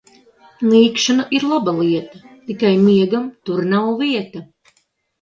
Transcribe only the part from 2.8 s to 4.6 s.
miegam tur nav vieta.